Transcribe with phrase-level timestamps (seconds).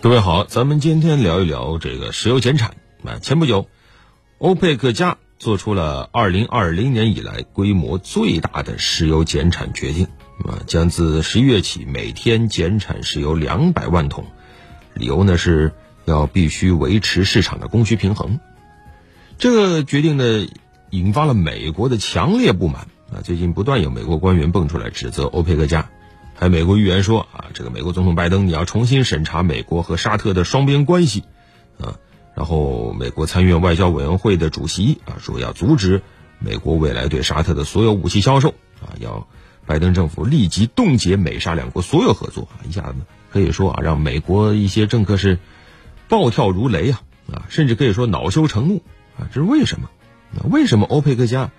[0.00, 2.76] 各位好，咱们今天聊一聊这个石油减产。
[3.02, 3.68] 啊，前不久，
[4.38, 10.06] 欧佩克加做出了二零二零年以来规模最大的石油减产决定，
[10.44, 14.26] 啊，将自十一月起每天减产石油两百万桶。
[14.94, 15.72] 理由呢是
[16.04, 18.38] 要必须维持市场的供需平衡。
[19.36, 20.46] 这个决定呢，
[20.90, 22.86] 引发了美国的强烈不满。
[23.12, 25.90] 啊，最近不断有美国官员蹦出来指责欧佩克加。
[26.40, 31.24] 还美国议员说啊，这个美国总统拜登你要重新审查美国和沙特的双边关系，
[31.80, 31.98] 啊，
[32.36, 36.00] 然后美国参议院外交委员会的主席啊说要阻止
[36.38, 39.26] 美国未来对沙特的所有武器销售，啊，要
[39.66, 42.94] 拜登政府立即冻结美沙两国所有合作，一下子
[43.32, 45.40] 可以说啊让美国一些政客是
[46.08, 48.84] 暴跳如雷啊，啊，甚至可以说恼羞成怒
[49.18, 49.90] 啊，这是为什么？
[50.48, 51.50] 为什么欧佩克加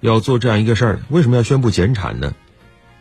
[0.00, 1.00] 要做这样一个事儿？
[1.08, 2.34] 为什么要宣布减产呢？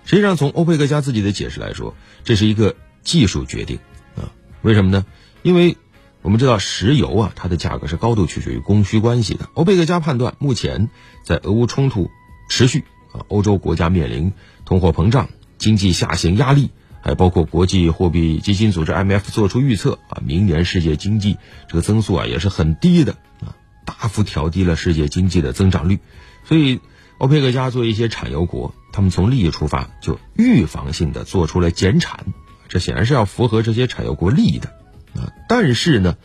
[0.05, 3.79] 实际上，从欧佩克家自己的解释来说，这是一个技术决定
[4.15, 4.29] 啊。
[4.61, 5.03] 为什么呢？
[5.41, 5.77] 因为
[6.21, 9.49] 我们知道石油啊，它的价格是高度取决于供需关系的。
[9.55, 10.89] 欧佩克家判断，目前
[11.23, 12.11] 在俄乌冲突
[12.49, 14.31] 持续啊，欧洲国家面临
[14.63, 16.69] 通货膨胀、经济下行压力，
[17.01, 25.99] 还包括国际货币基金组织 IMF 做出预测啊，明年世界经济这个增速啊也是很低的啊，大幅调低了世界经济的增长率，
[26.43, 26.79] 所以。
[27.17, 32.27] 欧佩克家作为一些产油国，他们从利益出发，就预防性的做出了减产，
[32.69, 34.69] 这显然是要符合这些产油国利益的
[35.15, 35.33] 啊。
[35.49, 36.15] 但是呢，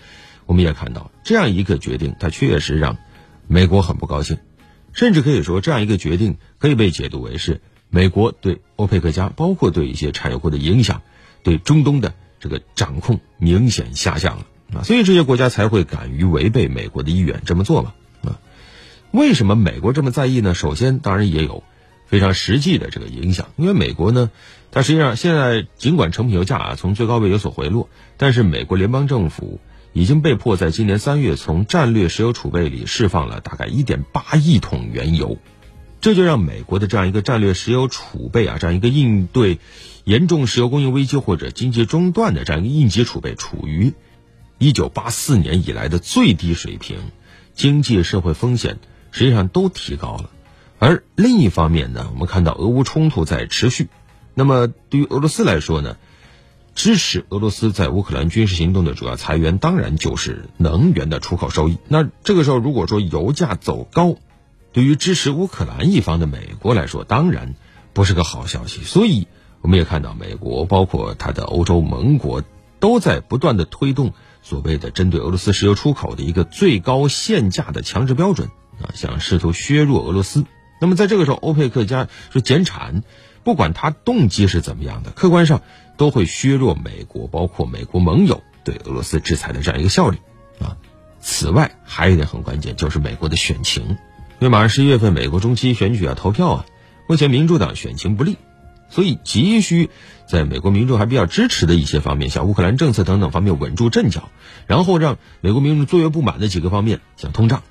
[0.47, 2.97] 我们也看到这样一个决定，它确实让
[3.49, 4.39] 美国很不高兴，
[4.93, 11.03] 甚至可以说这样一个决定可以被解读为是美国对欧佩克家，包括对一些产油国的影响，
[11.43, 14.83] 对中东的这个掌控明显下降了啊。
[14.85, 17.95] 所以这些国家才会敢于违背美国的意愿这么做嘛。
[19.13, 20.55] 为什么美国这么在意呢？
[20.55, 21.65] 首先，当然也有
[22.11, 24.33] 非常实际的这个影响，因为美国呢，
[24.73, 29.61] 它实际上现在尽管成品油价啊从最高位有所回落，但是美国联邦政府
[29.93, 35.39] 已经被迫在今年三月从战略石油储备里释放了大概一点八亿桶原油，
[36.01, 39.61] 这就让美国的这样一个战略石油储备啊，这样一个应对
[40.03, 43.95] 严重石油供应危机或者经济中断的这样一个应急储备，处于
[44.59, 46.99] 一九八四年以来的最低水平，
[47.55, 48.79] 经济社会风险。
[49.13, 50.31] 实际上都提高了，
[50.81, 53.89] 而另一方面呢，我们看到俄乌冲突在持续。
[54.35, 55.99] 那么对于俄罗斯来说呢，
[56.75, 61.77] 支持俄罗斯在乌克兰军事行动的主要财源当然就是能源的出口收益。
[61.87, 64.17] 那这个时候如果说油价走高，
[64.73, 67.55] 对于支持乌克兰一方的美国来说，当然
[67.93, 68.83] 不是个好消息。
[68.83, 69.29] 所以
[69.61, 72.43] 我们也看到，美国包括它的欧洲盟国
[72.79, 78.49] 都在不断的推动所谓的针对俄罗斯石油出口的一个最高限价的强制标准。
[78.81, 80.47] 啊，想试图削弱俄罗斯。
[80.81, 83.05] 那么在这个时候，欧佩克加说减产，
[83.45, 85.63] 不管他动机是怎么样的，客观上
[85.97, 90.19] 都会削弱美国，包括美国盟友对俄罗斯制裁的这样一个效率。
[90.59, 90.77] 啊，
[91.21, 93.97] 此外还有一点很关键，就是美国的选情，因
[94.41, 96.67] 为马上十一月份美国中期选举要投票啊，
[97.07, 98.37] 目前民主党选情不利，
[98.89, 99.91] 所以急需
[100.27, 104.31] 在美国民众还比较支持的一些方面，像乌克兰政策等等方面稳住阵脚，
[104.67, 107.63] 然后让美国民众最为不满的几个方面，像通胀。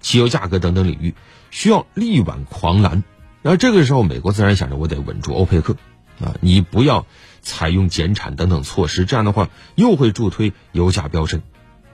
[0.00, 1.14] 汽油价格等等领域
[1.50, 3.02] 需要力挽狂澜，
[3.42, 5.76] 而这个时候，美国自然想着我得稳住欧佩克，
[6.20, 7.06] 啊，你不要
[7.42, 11.42] 采用减产等等措施，这样的话又会助推油价飙升。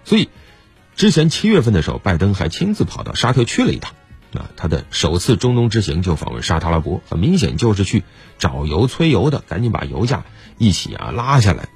[0.04, 0.28] 所以，
[0.96, 3.94] 之前七月份的时候，拜登还亲自跑到沙特去了一趟，
[4.34, 8.02] 啊，他的首次中东之行就访问沙特阿拉伯，很明显就是去
[8.38, 10.24] 找油催油的，赶紧把油价
[10.58, 11.68] 一起啊拉下来。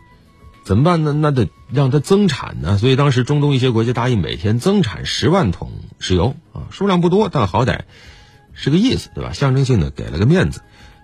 [0.66, 1.12] 怎么办呢？
[1.12, 2.76] 那得让它增产呢。
[2.76, 7.82] 所以当时中东一些国家答应每天增产十万桶石油啊，数量不多，但好歹
[8.52, 9.32] 是个意思，对吧？
[9.32, 10.62] 象征性的给了个面子，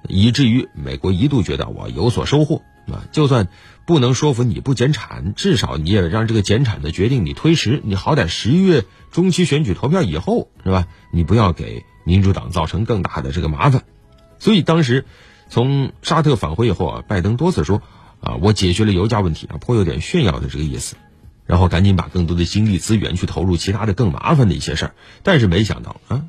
[0.08, 3.04] 以至于美国一度觉得我有所收获啊。
[3.12, 3.46] 就算
[3.86, 10.88] 不能说服你不减产，至少你也让这个减产的决定你推迟，你好歹十一月中期选举投票以后，是吧？
[11.12, 13.84] 你不要给民主党造成更大的这个麻烦。
[14.40, 15.04] 所以当时
[15.48, 17.80] 从沙特返回以后啊，拜登多次说。
[18.22, 20.96] 啊，我解决了油价问题啊，颇有点炫耀的这个意思，
[21.44, 24.94] 然后赶紧把更多的精力资源去投入其他的更麻烦的一些事儿。
[25.22, 26.24] 但是没想到啊，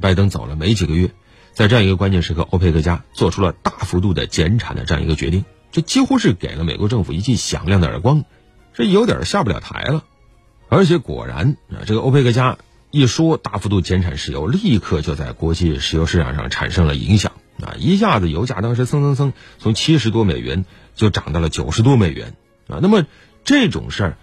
[0.00, 1.10] 拜登走了没几个月，
[1.52, 8.24] 在这样一个关键时刻，欧佩克家做出了大幅度的减产的这样一个决定，这几乎是给了美国政府一记响亮的耳光，
[8.72, 10.04] 这有点下不了台了。
[10.70, 12.56] 而且果然啊，这个欧佩克家
[12.90, 20.64] 一说大幅度减产石油，立刻就在国际石油市场上产生了影响啊，一下子油价当时蹭蹭蹭从七十多美元。
[20.96, 22.34] 就涨到了九十多美元
[22.68, 22.78] 啊！
[22.80, 23.04] 那么
[23.42, 24.16] 这种事儿，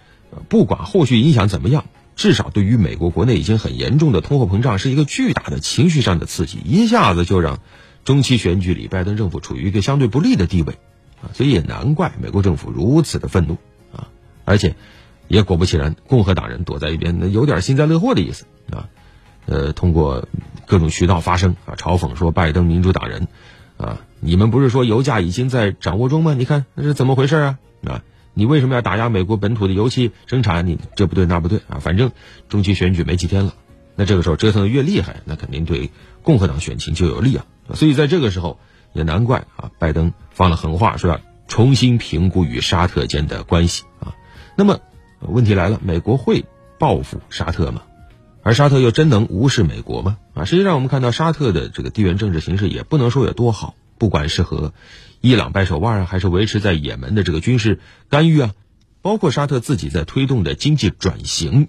[0.48, 1.84] 不管后续影响怎么样，
[2.16, 7.60] 至少对于美国国内已经很严重的通货膨胀是一个巨大的情绪上的刺激，一下子就让
[8.06, 10.76] 中期选举里拜登政府处于一个相对不利的地位
[11.22, 11.28] 啊！
[11.34, 13.58] 所以也难怪美国政府如此的愤怒
[13.94, 14.08] 啊！
[14.46, 14.78] 而且
[15.28, 18.88] 也果不其然，共和党人躲在一边，那有点幸灾乐祸的意思啊。
[19.46, 20.26] 呃，通过
[20.66, 23.28] 各种渠道发声啊，嘲讽说拜登民主党人
[23.78, 26.34] 啊，你们不是说油价已经在掌握中吗？
[26.34, 27.60] 你看那是怎么回事啊？
[27.86, 28.04] 啊，
[28.34, 30.68] 你为什么要打压美国本土的油气生产？
[30.68, 31.80] 你这不对那不对啊！
[31.80, 32.12] 反正
[32.48, 33.56] 中期选举没几天了，
[33.96, 35.90] 那这个时候折腾的越厉害，那肯定对
[36.22, 37.46] 共和党选情就有利啊。
[37.74, 38.60] 所以在这个时候，
[38.94, 44.14] 也难怪啊，拜登放了狠话，说要重新评估与沙特间的关系啊。
[44.56, 44.80] 那么
[45.20, 46.46] 问题来了，美国会
[46.78, 47.82] 报复沙特吗？
[48.44, 50.18] 而沙特又真能无视美国吗？
[50.34, 54.74] 啊，实际上我们看到沙特的这个地缘政治形势也不能说有多好，不管是和
[55.20, 57.80] 伊朗掰手腕啊，还是维持在也门的这个军事
[58.10, 58.54] 干预啊，
[59.04, 61.68] 包括沙特自己在推动的经济转型，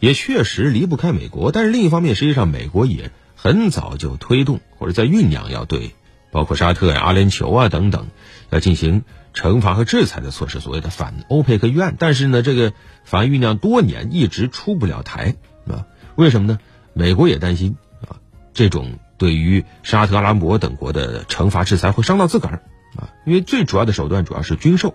[0.00, 1.52] 也确实离不开美国。
[1.52, 5.94] 但是另一方面，实际上美国也很早就推动或者在酝酿要对
[6.32, 8.08] 包括沙特呀、阿联酋啊等等
[8.48, 9.04] 要进行
[9.34, 11.94] 惩罚和制裁的措施，所谓的反欧佩克预案。
[11.98, 12.72] 但是呢，这个
[13.04, 15.36] 反案酝酿多年，一直出不了台
[15.68, 15.84] 啊。
[16.16, 16.58] 为什么呢？
[16.94, 17.76] 美国也担心
[18.08, 18.16] 啊，
[18.54, 22.62] 这种对于沙特、阿拉伯等国的惩罚制裁会伤到自个儿
[22.96, 24.94] 啊，因为最主要的手段主要是军售，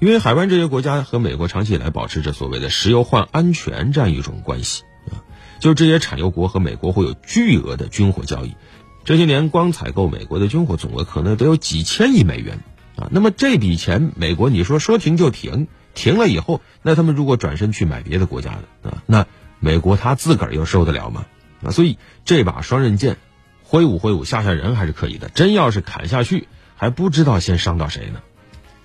[0.00, 5.22] 因为海湾这些国家和美国长期以来保持着所谓的石油换安全这样一种关系啊，
[5.60, 8.56] 就这些产油国和美国会有巨额的军火交易，
[9.04, 12.58] 这些年光采购美国的军火总额可能得有几千亿美元
[12.96, 18.50] 啊，那么这笔钱美国你说说停就停，停了以后，那他们如果转身去买别的国家
[18.82, 19.24] 的啊，那。
[19.64, 21.24] 美国他自个儿又受得了吗？
[21.62, 23.16] 啊，所以这把双刃剑，
[23.62, 25.28] 挥舞挥舞吓吓人还是可以的。
[25.28, 28.20] 真要是砍下去，还不知道先伤到谁呢。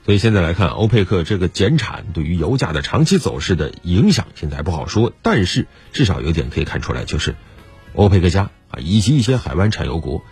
[0.05, 5.11] 所以现在来看，欧佩克这个减产对于油价的长期走势的影响，现在还不好说。
[5.23, 7.35] 但是至少有点可以看出来，就是
[7.95, 10.23] 欧佩克家啊，以及一些海湾产油国，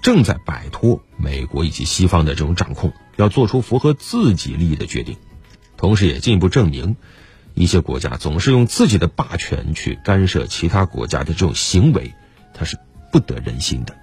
[0.00, 5.16] 正在摆脱美国以及西方的这种掌控，要做出符合自己利益的决定，
[5.76, 6.94] 同时也进一步证明。
[7.58, 12.14] 一些国家总是用自己的霸权去干涉其他国家的这种行为，
[12.54, 12.78] 它是
[13.12, 13.94] 不得人心的。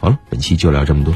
[0.00, 1.14] 好了，本期就聊这么多。